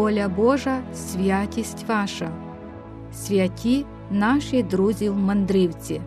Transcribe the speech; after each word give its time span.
воля 0.00 0.28
Божа, 0.28 0.82
святість 0.94 1.84
ваша, 1.88 2.30
святі 3.14 3.86
наші 4.10 4.62
друзі-мандрівці. 4.62 6.00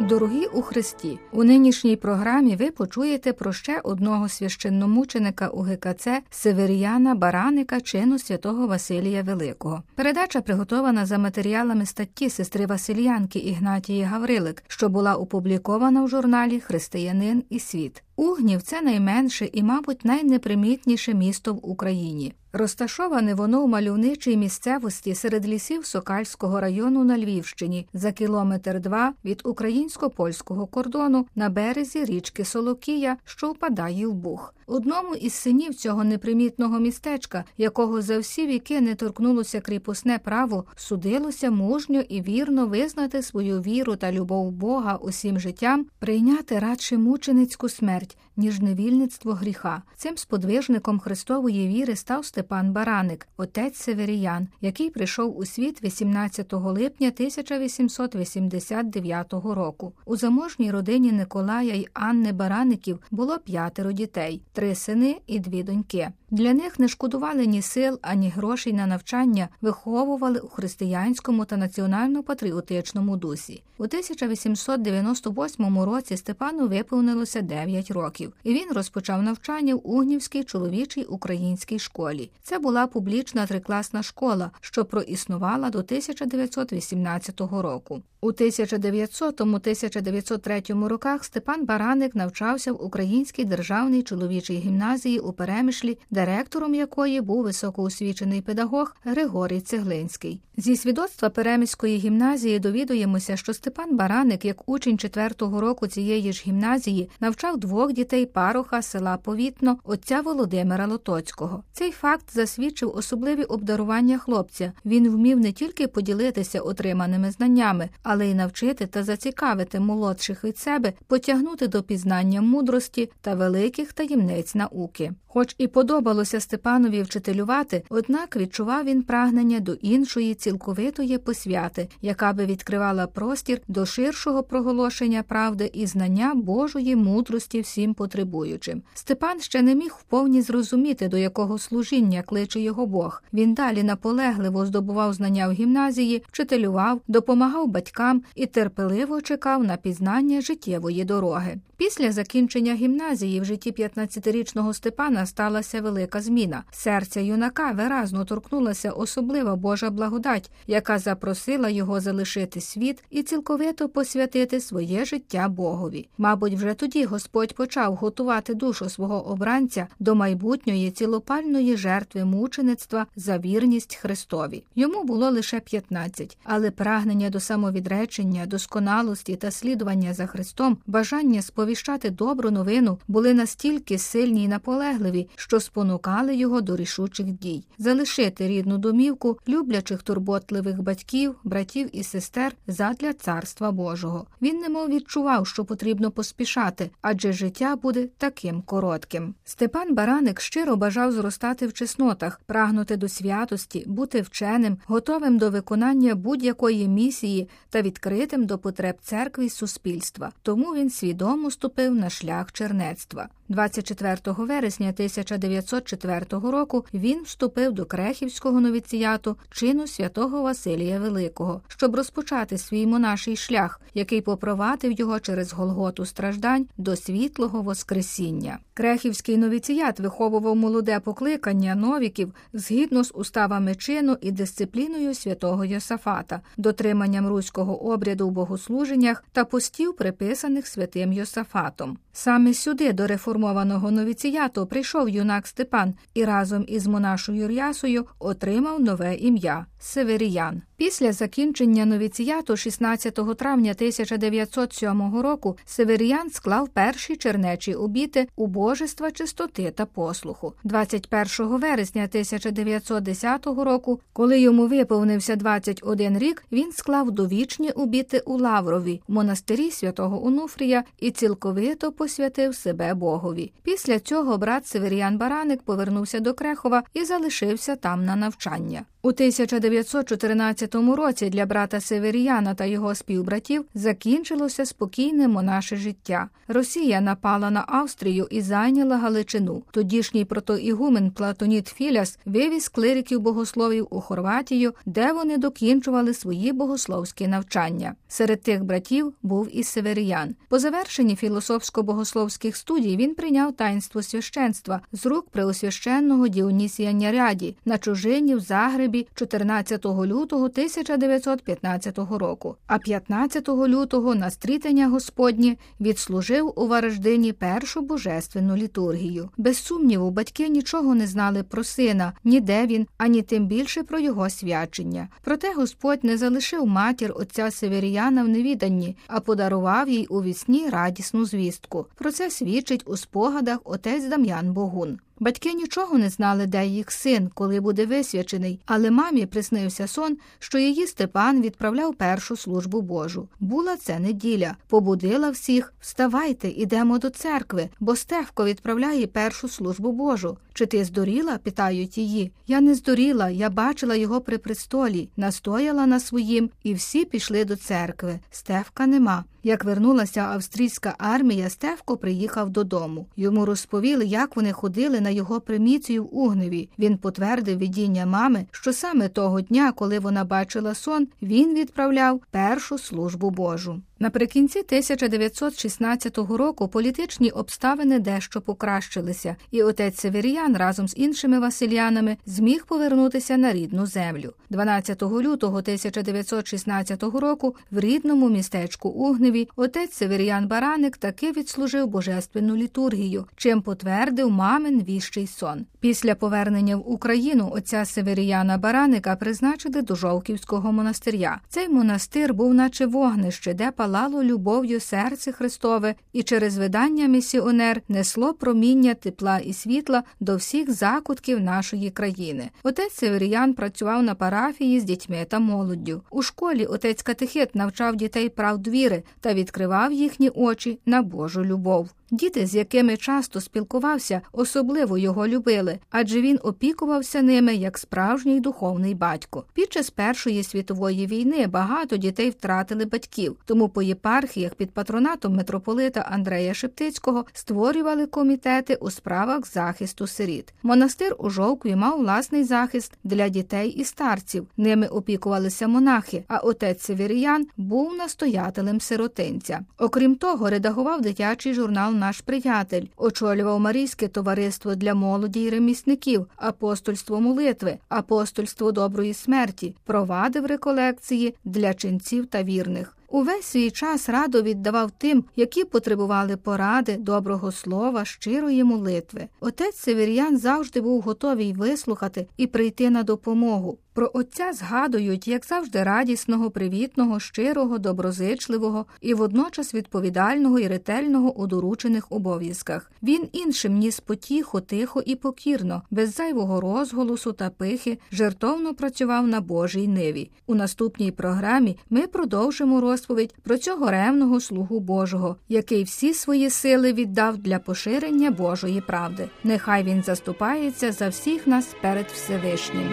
Дорогі 0.00 0.46
у 0.46 0.62
Христі, 0.62 1.18
у 1.32 1.44
нинішній 1.44 1.96
програмі 1.96 2.56
ви 2.56 2.70
почуєте 2.70 3.32
про 3.32 3.52
ще 3.52 3.80
одного 3.84 4.28
священномученика 4.28 5.48
у 5.48 5.62
ГКЦ 5.62 6.08
Северіяна 6.30 7.14
Бараника 7.14 7.80
чину 7.80 8.18
святого 8.18 8.66
Василія 8.66 9.22
Великого. 9.22 9.82
Передача 9.94 10.40
приготована 10.40 11.06
за 11.06 11.18
матеріалами 11.18 11.86
статті 11.86 12.30
сестри 12.30 12.66
Васильянки 12.66 13.38
Ігнатії 13.38 14.02
Гаврилик, 14.02 14.62
що 14.68 14.88
була 14.88 15.14
опублікована 15.14 16.04
в 16.04 16.08
журналі 16.08 16.60
Християнин 16.60 17.42
і 17.50 17.58
світ. 17.58 18.02
Угнів 18.16 18.62
це 18.62 18.82
найменше 18.82 19.48
і, 19.52 19.62
мабуть, 19.62 20.04
найнепримітніше 20.04 21.14
місто 21.14 21.54
в 21.54 21.70
Україні. 21.70 22.34
Розташоване 22.52 23.34
воно 23.34 23.62
у 23.62 23.68
мальовничій 23.68 24.36
місцевості 24.36 25.14
серед 25.14 25.48
лісів 25.48 25.86
Сокальського 25.86 26.60
району 26.60 27.04
на 27.04 27.18
Львівщині 27.18 27.88
за 27.92 28.12
кілометр 28.12 28.80
два 28.80 29.14
від 29.24 29.40
українсько-польського 29.44 30.66
кордону 30.66 31.26
на 31.34 31.48
березі 31.48 32.04
річки 32.04 32.44
Солокія, 32.44 33.16
що 33.24 33.50
впадає 33.50 34.06
в 34.06 34.14
Буг. 34.14 34.54
Одному 34.68 35.14
із 35.14 35.32
синів 35.32 35.74
цього 35.74 36.04
непримітного 36.04 36.78
містечка, 36.78 37.44
якого 37.56 38.02
за 38.02 38.18
всі 38.18 38.46
віки 38.46 38.80
не 38.80 38.94
торкнулося 38.94 39.60
кріпосне 39.60 40.18
право, 40.18 40.64
судилося 40.76 41.50
мужньо 41.50 42.00
і 42.08 42.22
вірно 42.22 42.66
визнати 42.66 43.22
свою 43.22 43.60
віру 43.60 43.96
та 43.96 44.12
любов 44.12 44.50
Бога 44.50 44.96
усім 44.96 45.40
життям, 45.40 45.86
прийняти 45.98 46.58
радше 46.58 46.98
мученицьку 46.98 47.68
смерть, 47.68 48.18
ніж 48.36 48.60
невільництво 48.60 49.32
гріха. 49.32 49.82
Цим 49.96 50.16
сподвижником 50.16 50.98
Христової 50.98 51.68
віри 51.68 51.96
став 51.96 52.24
Степан 52.24 52.72
Бараник, 52.72 53.28
отець 53.36 53.76
Северіян, 53.76 54.48
який 54.60 54.90
прийшов 54.90 55.38
у 55.38 55.44
світ 55.44 55.82
18 55.82 56.52
липня 56.52 57.08
1889 57.08 59.32
року. 59.32 59.92
У 60.04 60.16
заможній 60.16 60.70
родині 60.70 61.12
Николая 61.12 61.74
й 61.74 61.88
Анни 61.92 62.32
Бараників 62.32 62.98
було 63.10 63.38
п'ятеро 63.38 63.92
дітей 63.92 64.42
три 64.52 64.74
сини 64.74 65.20
і 65.26 65.38
дві 65.38 65.62
доньки. 65.62 66.08
Для 66.30 66.52
них 66.52 66.78
не 66.78 66.88
шкодували 66.88 67.46
ні 67.46 67.62
сил, 67.62 67.98
ані 68.02 68.28
грошей 68.28 68.72
на 68.72 68.86
навчання, 68.86 69.48
виховували 69.60 70.38
у 70.38 70.48
християнському 70.48 71.44
та 71.44 71.56
національно-патріотичному 71.56 73.16
дусі. 73.16 73.62
У 73.78 73.82
1898 73.82 75.78
році 75.78 76.16
Степану 76.16 76.68
виповнилося 76.68 77.40
9 77.40 77.90
років, 77.90 78.32
і 78.44 78.54
він 78.54 78.72
розпочав 78.72 79.22
навчання 79.22 79.74
в 79.74 79.80
Угнівській 79.84 80.44
чоловічій 80.44 81.04
українській 81.04 81.78
школі. 81.78 82.30
Це 82.42 82.58
була 82.58 82.86
публічна 82.86 83.46
трикласна 83.46 84.02
школа, 84.02 84.50
що 84.60 84.84
проіснувала 84.84 85.70
до 85.70 85.78
1918 85.78 87.40
року. 87.40 88.02
У 88.20 88.32
1900-1903 88.32 90.84
роках 90.84 91.24
Степан 91.24 91.64
Бараник 91.64 92.14
навчався 92.14 92.72
в 92.72 92.84
Українській 92.84 93.44
державній 93.44 94.02
чоловічій 94.02 94.56
гімназії 94.56 95.18
у 95.18 95.32
Перемишлі, 95.32 95.98
директором 96.16 96.74
якої 96.74 97.20
був 97.20 97.42
високоосвічений 97.42 98.40
педагог 98.40 98.96
Григорій 99.04 99.60
Цеглинський. 99.60 100.40
Зі 100.56 100.76
свідоцтва 100.76 101.30
Перемиської 101.30 101.98
гімназії 101.98 102.58
довідуємося, 102.58 103.36
що 103.36 103.54
Степан 103.54 103.96
Бараник, 103.96 104.44
як 104.44 104.68
учень 104.68 104.98
четвертого 104.98 105.60
року 105.60 105.86
цієї 105.86 106.32
ж 106.32 106.42
гімназії, 106.46 107.10
навчав 107.20 107.58
двох 107.58 107.92
дітей 107.92 108.26
пароха 108.26 108.82
села 108.82 109.16
Повітно, 109.16 109.78
отця 109.84 110.20
Володимира 110.20 110.86
Лотоцького. 110.86 111.62
Цей 111.72 111.90
факт 111.90 112.34
засвідчив 112.34 112.96
особливі 112.96 113.42
обдарування 113.42 114.18
хлопця. 114.18 114.72
Він 114.84 115.08
вмів 115.08 115.40
не 115.40 115.52
тільки 115.52 115.88
поділитися 115.88 116.60
отриманими 116.60 117.30
знаннями, 117.30 117.88
але 118.02 118.26
й 118.26 118.34
навчити 118.34 118.86
та 118.86 119.02
зацікавити 119.02 119.80
молодших 119.80 120.44
від 120.44 120.58
себе, 120.58 120.92
потягнути 121.06 121.68
до 121.68 121.82
пізнання 121.82 122.42
мудрості 122.42 123.10
та 123.20 123.34
великих 123.34 123.92
таємниць 123.92 124.54
науки. 124.54 125.12
Хоч 125.26 125.54
і 125.58 125.66
подобалося 126.06 126.40
Степанові 126.40 127.02
вчителювати, 127.02 127.82
однак 127.88 128.36
відчував 128.36 128.84
він 128.84 129.02
прагнення 129.02 129.60
до 129.60 129.72
іншої 129.72 130.34
цілковитої 130.34 131.18
посвяти, 131.18 131.88
яка 132.02 132.32
би 132.32 132.46
відкривала 132.46 133.06
простір 133.06 133.60
до 133.68 133.86
ширшого 133.86 134.42
проголошення 134.42 135.22
правди 135.22 135.70
і 135.74 135.86
знання 135.86 136.34
Божої 136.34 136.96
мудрості 136.96 137.60
всім 137.60 137.94
потребуючим. 137.94 138.82
Степан 138.94 139.40
ще 139.40 139.62
не 139.62 139.74
міг 139.74 139.96
вповні 140.00 140.42
зрозуміти, 140.42 141.08
до 141.08 141.16
якого 141.16 141.58
служіння 141.58 142.22
кличе 142.22 142.60
його 142.60 142.86
Бог. 142.86 143.22
Він 143.32 143.54
далі 143.54 143.82
наполегливо 143.82 144.66
здобував 144.66 145.14
знання 145.14 145.48
в 145.48 145.52
гімназії, 145.52 146.22
вчителював, 146.28 147.00
допомагав 147.08 147.68
батькам 147.68 148.22
і 148.34 148.46
терпеливо 148.46 149.20
чекав 149.20 149.64
на 149.64 149.76
пізнання 149.76 150.40
життєвої 150.40 151.04
дороги. 151.04 151.58
Після 151.78 152.12
закінчення 152.12 152.74
гімназії 152.74 153.40
в 153.40 153.44
житті 153.44 153.72
15-річного 153.72 154.74
Степана 154.74 155.26
сталася 155.26 155.80
велика 155.80 156.20
зміна. 156.20 156.64
Серця 156.70 157.20
юнака 157.20 157.70
виразно 157.70 158.24
торкнулася 158.24 158.90
особлива 158.90 159.56
Божа 159.56 159.90
благодать, 159.90 160.50
яка 160.66 160.98
запросила 160.98 161.68
його 161.68 162.00
залишити 162.00 162.60
світ 162.60 163.04
і 163.10 163.22
цілковито 163.22 163.88
посвятити 163.88 164.60
своє 164.60 165.04
життя 165.04 165.48
Богові. 165.48 166.08
Мабуть, 166.18 166.54
вже 166.54 166.74
тоді 166.74 167.04
Господь 167.04 167.54
почав 167.54 167.94
готувати 167.94 168.54
душу 168.54 168.88
свого 168.88 169.28
обранця 169.28 169.86
до 169.98 170.14
майбутньої 170.14 170.90
цілопальної 170.90 171.76
жертви 171.76 172.24
мучеництва 172.24 173.06
за 173.16 173.38
вірність 173.38 173.94
Христові. 173.94 174.64
Йому 174.74 175.04
було 175.04 175.30
лише 175.30 175.60
15, 175.60 176.38
але 176.44 176.70
прагнення 176.70 177.30
до 177.30 177.40
самовідречення, 177.40 178.46
досконалості 178.46 179.36
та 179.36 179.50
слідування 179.50 180.14
за 180.14 180.26
Христом, 180.26 180.78
бажання 180.86 181.42
сповіщати 181.66 182.10
добру 182.10 182.50
новину 182.50 182.98
були 183.08 183.34
настільки 183.34 183.98
сильні 183.98 184.44
й 184.44 184.48
наполегливі, 184.48 185.28
що 185.36 185.60
спонукали 185.60 186.36
його 186.36 186.60
до 186.60 186.76
рішучих 186.76 187.26
дій, 187.26 187.64
залишити 187.78 188.48
рідну 188.48 188.78
домівку 188.78 189.38
люблячих 189.48 190.02
турботливих 190.02 190.82
батьків, 190.82 191.34
братів 191.44 191.88
і 191.92 192.02
сестер 192.02 192.52
задля 192.66 193.12
царства 193.12 193.72
Божого. 193.72 194.26
Він 194.42 194.56
немов 194.58 194.88
відчував, 194.88 195.46
що 195.46 195.64
потрібно 195.64 196.10
поспішати, 196.10 196.90
адже 197.02 197.32
життя 197.32 197.76
буде 197.76 198.08
таким 198.18 198.62
коротким. 198.62 199.34
Степан 199.44 199.94
Бараник 199.94 200.40
щиро 200.40 200.76
бажав 200.76 201.12
зростати 201.12 201.66
в 201.66 201.72
чеснотах, 201.72 202.40
прагнути 202.46 202.96
до 202.96 203.08
святості, 203.08 203.84
бути 203.86 204.20
вченим, 204.20 204.78
готовим 204.86 205.38
до 205.38 205.50
виконання 205.50 206.14
будь-якої 206.14 206.88
місії 206.88 207.48
та 207.70 207.82
відкритим 207.82 208.46
до 208.46 208.58
потреб 208.58 208.96
церкви 209.02 209.46
й 209.46 209.50
суспільства. 209.50 210.32
Тому 210.42 210.74
він 210.74 210.90
свідомо 210.90 211.50
ступив 211.56 211.94
на 211.94 212.10
шлях 212.10 212.52
чернецтва. 212.52 213.28
24 213.48 214.16
вересня 214.26 214.88
1904 214.88 216.26
року 216.30 216.84
він 216.94 217.22
вступив 217.22 217.72
до 217.72 217.84
Крехівського 217.84 218.60
новіціяту 218.60 219.36
чину 219.50 219.86
святого 219.86 220.42
Василія 220.42 221.00
Великого, 221.00 221.60
щоб 221.68 221.94
розпочати 221.94 222.58
свій 222.58 222.86
монаший 222.86 223.36
шлях, 223.36 223.80
який 223.94 224.20
попровадив 224.20 224.92
його 224.92 225.20
через 225.20 225.52
Голготу 225.52 226.06
страждань 226.06 226.66
до 226.76 226.96
світлого 226.96 227.62
Воскресіння. 227.62 228.58
Крехівський 228.74 229.36
новіціят 229.36 230.00
виховував 230.00 230.56
молоде 230.56 231.00
покликання 231.00 231.74
новіків 231.74 232.32
згідно 232.52 233.04
з 233.04 233.12
уставами 233.14 233.74
чину 233.74 234.16
і 234.20 234.30
дисципліною 234.30 235.14
святого 235.14 235.64
Йосафата, 235.64 236.40
дотриманням 236.56 237.26
руського 237.26 237.86
обряду 237.92 238.28
в 238.28 238.30
богослуженнях 238.30 239.24
та 239.32 239.44
постів, 239.44 239.96
приписаних 239.96 240.66
святим 240.66 241.12
Йосафатом. 241.12 241.98
Саме 242.12 242.54
сюди 242.54 242.92
до 242.92 243.06
реформованого 243.36 243.90
новіціяту 243.90 244.66
прийшов 244.66 245.08
юнак 245.08 245.46
Степан 245.46 245.94
і 246.14 246.24
разом 246.24 246.64
із 246.68 246.86
монашою 246.86 247.48
Рясою 247.48 248.06
отримав 248.18 248.80
нове 248.80 249.14
ім'я 249.14 249.66
Северіян. 249.78 250.62
Після 250.76 251.12
закінчення 251.12 251.86
новіціяту 251.86 252.56
16 252.56 253.14
травня 253.36 253.70
1907 253.70 255.20
року 255.20 255.56
Северіян 255.64 256.30
склав 256.30 256.68
перші 256.68 257.16
чернечі 257.16 257.74
обіти 257.74 258.28
убожества 258.36 259.10
чистоти 259.10 259.70
та 259.70 259.86
послуху. 259.86 260.52
21 260.64 261.46
вересня 261.46 262.02
1910 262.02 263.46
року, 263.46 264.00
коли 264.12 264.40
йому 264.40 264.66
виповнився 264.66 265.36
21 265.36 266.18
рік, 266.18 266.44
він 266.52 266.72
склав 266.72 267.10
довічні 267.10 267.70
обіти 267.70 268.18
у 268.18 268.38
Лаврові, 268.38 269.00
монастирі 269.08 269.70
святого 269.70 270.26
Онуфрія 270.26 270.84
і 270.98 271.10
цілковито 271.10 271.92
посвятив 271.92 272.54
себе 272.54 272.94
Богу. 272.94 273.25
Богові. 273.26 273.52
Після 273.62 273.98
цього 273.98 274.38
брат 274.38 274.66
Северіан 274.66 275.18
Бараник 275.18 275.62
повернувся 275.62 276.20
до 276.20 276.34
Крехова 276.34 276.82
і 276.94 277.04
залишився 277.04 277.76
там 277.76 278.04
на 278.04 278.16
навчання. 278.16 278.84
У 279.06 279.08
1914 279.08 280.74
році 280.74 281.30
для 281.30 281.46
брата 281.46 281.80
Северіяна 281.80 282.54
та 282.54 282.64
його 282.64 282.94
співбратів 282.94 283.64
закінчилося 283.74 284.66
спокійне 284.66 285.28
монаше 285.28 285.76
життя. 285.76 286.28
Росія 286.48 287.00
напала 287.00 287.50
на 287.50 287.64
Австрію 287.68 288.26
і 288.30 288.40
зайняла 288.40 288.96
Галичину. 288.96 289.62
Тодішній 289.70 290.24
протоігумен 290.24 291.10
Платоніт 291.10 291.68
Філяс 291.68 292.18
вивіз 292.24 292.68
клириків 292.68 293.20
богословів 293.20 293.86
у 293.90 294.00
Хорватію, 294.00 294.72
де 294.86 295.12
вони 295.12 295.36
докінчували 295.36 296.14
свої 296.14 296.52
богословські 296.52 297.28
навчання. 297.28 297.94
Серед 298.08 298.42
тих 298.42 298.64
братів 298.64 299.12
був 299.22 299.48
і 299.52 299.62
Северіян. 299.62 300.34
По 300.48 300.58
завершенні 300.58 301.14
філософсько-богословських 301.22 302.56
студій 302.56 302.96
він 302.96 303.14
прийняв 303.14 303.52
таїнство 303.52 304.02
священства 304.02 304.80
з 304.92 305.06
рук 305.06 305.28
преосвященного 305.30 306.28
Діонісія 306.28 306.92
Няряді 306.92 307.56
на 307.64 307.78
чужині 307.78 308.34
в 308.34 308.40
Загребі 308.40 308.95
14 309.14 309.84
лютого 309.84 310.44
1915 310.44 311.98
року. 311.98 312.56
А 312.66 312.78
15 312.78 313.48
лютого 313.48 314.14
на 314.14 314.30
стрітення 314.30 314.88
Господнє 314.88 315.56
відслужив 315.80 316.52
у 316.56 316.66
Вараждині 316.66 317.32
першу 317.32 317.80
божественну 317.80 318.56
літургію. 318.56 319.30
Без 319.36 319.56
сумніву, 319.56 320.10
батьки 320.10 320.48
нічого 320.48 320.94
не 320.94 321.06
знали 321.06 321.42
про 321.42 321.64
сина, 321.64 322.12
ні 322.24 322.40
де 322.40 322.66
він, 322.66 322.86
ані 322.98 323.22
тим 323.22 323.46
більше 323.46 323.82
про 323.82 323.98
його 323.98 324.30
свячення. 324.30 325.08
Проте 325.22 325.54
Господь 325.54 326.04
не 326.04 326.16
залишив 326.16 326.66
матір 326.66 327.12
отця 327.16 327.50
Северіяна 327.50 328.24
в 328.24 328.28
невіданні, 328.28 328.96
а 329.06 329.20
подарував 329.20 329.88
їй 329.88 330.06
у 330.06 330.22
вісні 330.22 330.68
радісну 330.68 331.24
звістку. 331.24 331.86
Про 331.94 332.12
це 332.12 332.30
свідчить 332.30 332.82
у 332.86 332.96
спогадах 332.96 333.58
отець 333.64 334.04
Дам'ян 334.04 334.52
Богун. 334.52 334.98
Батьки 335.20 335.52
нічого 335.52 335.98
не 335.98 336.10
знали, 336.10 336.46
де 336.46 336.66
їх 336.66 336.92
син, 336.92 337.30
коли 337.34 337.60
буде 337.60 337.86
висвячений, 337.86 338.60
але 338.66 338.90
мамі 338.90 339.26
приснився 339.26 339.86
сон, 339.86 340.18
що 340.38 340.58
її 340.58 340.86
Степан 340.86 341.42
відправляв 341.42 341.94
першу 341.94 342.36
службу 342.36 342.80
Божу. 342.80 343.28
Була 343.40 343.76
це 343.76 343.98
неділя, 343.98 344.56
побудила 344.68 345.30
всіх 345.30 345.74
вставайте, 345.80 346.48
ідемо 346.48 346.98
до 346.98 347.10
церкви, 347.10 347.68
бо 347.80 347.96
Стевко 347.96 348.44
відправляє 348.44 349.06
першу 349.06 349.48
службу 349.48 349.92
Божу. 349.92 350.38
Чи 350.56 350.66
ти 350.66 350.84
здуріла? 350.84 351.38
питають 351.38 351.98
її. 351.98 352.32
Я 352.46 352.60
не 352.60 352.74
здуріла, 352.74 353.30
я 353.30 353.50
бачила 353.50 353.94
його 353.94 354.20
при 354.20 354.38
престолі, 354.38 355.08
настояла 355.16 355.86
на 355.86 356.00
своїм, 356.00 356.50
і 356.62 356.74
всі 356.74 357.04
пішли 357.04 357.44
до 357.44 357.56
церкви. 357.56 358.18
Стевка 358.30 358.86
нема. 358.86 359.24
Як 359.42 359.64
вернулася 359.64 360.20
австрійська 360.20 360.94
армія, 360.98 361.50
Стевко 361.50 361.96
приїхав 361.96 362.50
додому. 362.50 363.06
Йому 363.16 363.44
розповіли, 363.44 364.04
як 364.04 364.36
вони 364.36 364.52
ходили 364.52 365.00
на 365.00 365.10
його 365.10 365.40
приміцію 365.40 366.04
в 366.04 366.16
Угневі. 366.18 366.68
Він 366.78 366.98
потвердив 366.98 367.58
видіння 367.58 368.06
мами, 368.06 368.46
що 368.50 368.72
саме 368.72 369.08
того 369.08 369.40
дня, 369.40 369.72
коли 369.72 369.98
вона 369.98 370.24
бачила 370.24 370.74
сон, 370.74 371.08
він 371.22 371.54
відправляв 371.54 372.20
першу 372.30 372.78
службу 372.78 373.30
Божу. 373.30 373.80
Наприкінці 373.98 374.58
1916 374.58 376.18
року 376.18 376.68
політичні 376.68 377.30
обставини 377.30 377.98
дещо 377.98 378.40
покращилися, 378.40 379.36
і 379.50 379.62
отець 379.62 380.00
Северіян 380.00 380.56
разом 380.56 380.88
з 380.88 380.94
іншими 380.96 381.40
василянами 381.40 382.16
зміг 382.26 382.66
повернутися 382.66 383.36
на 383.36 383.52
рідну 383.52 383.86
землю. 383.86 384.32
12 384.50 385.02
лютого 385.02 385.58
1916 385.58 387.02
року 387.02 387.56
в 387.70 387.80
рідному 387.80 388.28
містечку 388.28 388.88
Угневі 388.88 389.48
отець 389.56 389.92
Северіян 389.92 390.48
Бараник 390.48 390.96
таки 390.96 391.32
відслужив 391.32 391.86
божественну 391.86 392.56
літургію, 392.56 393.26
чим 393.36 393.62
потвердив 393.62 394.30
мамин 394.30 394.82
віщий 394.82 395.26
сон. 395.26 395.66
Після 395.80 396.14
повернення 396.14 396.76
в 396.76 396.90
Україну 396.90 397.50
отця 397.52 397.84
Северіяна 397.84 398.58
Бараника 398.58 399.16
призначили 399.16 399.82
до 399.82 399.94
Жовківського 399.94 400.72
монастиря. 400.72 401.40
Цей 401.48 401.68
монастир 401.68 402.34
був, 402.34 402.54
наче 402.54 402.86
вогнище, 402.86 403.54
де 403.54 403.70
палало 403.86 404.22
любов'ю 404.22 404.80
серце 404.80 405.32
Христове, 405.32 405.94
і 406.12 406.22
через 406.22 406.58
видання 406.58 407.06
місіонер 407.06 407.82
несло 407.88 408.34
проміння 408.34 408.94
тепла 408.94 409.38
і 409.38 409.52
світла 409.52 410.02
до 410.20 410.36
всіх 410.36 410.72
закутків 410.72 411.40
нашої 411.40 411.90
країни. 411.90 412.50
Отець 412.62 412.92
Северіян 412.92 413.54
працював 413.54 414.02
на 414.02 414.14
парафії 414.14 414.80
з 414.80 414.84
дітьми 414.84 415.26
та 415.28 415.38
молоддю. 415.38 416.02
У 416.10 416.22
школі 416.22 416.66
отець 416.66 417.02
Катехет 417.02 417.54
навчав 417.54 417.96
дітей 417.96 418.28
правд 418.28 418.68
віри 418.68 419.02
та 419.20 419.34
відкривав 419.34 419.92
їхні 419.92 420.28
очі 420.28 420.78
на 420.86 421.02
Божу 421.02 421.44
любов. 421.44 421.88
Діти, 422.10 422.46
з 422.46 422.54
якими 422.54 422.96
часто 422.96 423.40
спілкувався, 423.40 424.20
особливо 424.32 424.98
його 424.98 425.28
любили, 425.28 425.78
адже 425.90 426.20
він 426.20 426.38
опікувався 426.42 427.22
ними 427.22 427.54
як 427.54 427.78
справжній 427.78 428.40
духовний 428.40 428.94
батько. 428.94 429.44
Під 429.54 429.72
час 429.72 429.90
Першої 429.90 430.42
світової 430.42 431.06
війни 431.06 431.46
багато 431.46 431.96
дітей 431.96 432.30
втратили 432.30 432.84
батьків, 432.84 433.36
тому 433.44 433.68
по 433.68 433.82
єпархіях 433.82 434.54
під 434.54 434.70
патронатом 434.70 435.34
митрополита 435.36 436.00
Андрея 436.00 436.54
Шептицького 436.54 437.24
створювали 437.32 438.06
комітети 438.06 438.74
у 438.74 438.90
справах 438.90 439.46
захисту 439.46 440.06
сиріт. 440.06 440.54
Монастир 440.62 441.16
у 441.18 441.30
Жовкві 441.30 441.76
мав 441.76 441.98
власний 441.98 442.44
захист 442.44 442.92
для 443.04 443.28
дітей 443.28 443.70
і 443.70 443.84
старців. 443.84 444.46
Ними 444.56 444.86
опікувалися 444.86 445.68
монахи, 445.68 446.24
а 446.28 446.38
отець 446.38 446.82
Северіян 446.82 447.46
був 447.56 447.94
настоятелем 447.94 448.80
сиротинця. 448.80 449.60
Окрім 449.78 450.14
того, 450.14 450.50
редагував 450.50 451.00
дитячий 451.00 451.54
журнал 451.54 451.95
наш 451.96 452.20
приятель, 452.20 452.82
очолював 452.96 453.60
Марійське 453.60 454.08
товариство 454.08 454.74
для 454.74 454.94
молоді 454.94 455.40
й 455.40 455.50
ремісників, 455.50 456.26
апостольство 456.36 457.20
молитви, 457.20 457.78
апостольство 457.88 458.72
доброї 458.72 459.14
смерті, 459.14 459.74
провадив 459.84 460.46
реколекції 460.46 461.34
для 461.44 461.74
ченців 461.74 462.26
та 462.26 462.42
вірних. 462.42 462.96
Увесь 463.08 463.46
свій 463.46 463.70
час 463.70 464.08
радо 464.08 464.42
віддавав 464.42 464.90
тим, 464.90 465.24
які 465.36 465.64
потребували 465.64 466.36
поради, 466.36 466.96
доброго 466.96 467.52
слова, 467.52 468.04
щирої 468.04 468.64
молитви. 468.64 469.28
Отець 469.40 469.76
Северян 469.76 470.38
завжди 470.38 470.80
був 470.80 471.02
готовий 471.02 471.52
вислухати 471.52 472.26
і 472.36 472.46
прийти 472.46 472.90
на 472.90 473.02
допомогу. 473.02 473.78
Про 473.96 474.10
отця 474.14 474.52
згадують, 474.52 475.28
як 475.28 475.44
завжди, 475.44 475.82
радісного, 475.82 476.50
привітного, 476.50 477.20
щирого, 477.20 477.78
доброзичливого 477.78 478.86
і 479.00 479.14
водночас 479.14 479.74
відповідального 479.74 480.58
і 480.58 480.68
ретельного 480.68 481.40
у 481.40 481.46
доручених 481.46 482.06
обов'язках. 482.10 482.92
Він 483.02 483.28
іншим 483.32 483.78
ніс 483.78 484.00
потіху, 484.00 484.60
тихо 484.60 485.02
і 485.06 485.14
покірно, 485.14 485.82
без 485.90 486.14
зайвого 486.14 486.60
розголосу 486.60 487.32
та 487.32 487.50
пихи, 487.50 487.98
жертовно 488.12 488.74
працював 488.74 489.26
на 489.26 489.40
Божій 489.40 489.88
ниві. 489.88 490.30
У 490.46 490.54
наступній 490.54 491.10
програмі 491.10 491.76
ми 491.90 492.06
продовжимо 492.06 492.80
розповідь 492.96 493.34
про 493.42 493.58
цього 493.58 493.90
ревного 493.90 494.40
слугу 494.40 494.80
Божого, 494.80 495.36
який 495.48 495.84
всі 495.84 496.14
свої 496.14 496.50
сили 496.50 496.92
віддав 496.92 497.36
для 497.36 497.58
поширення 497.58 498.30
Божої 498.30 498.80
правди. 498.80 499.28
Нехай 499.44 499.82
він 499.82 500.02
заступається 500.02 500.92
за 500.92 501.08
всіх 501.08 501.46
нас 501.46 501.76
перед 501.82 502.06
Всевишнім. 502.06 502.88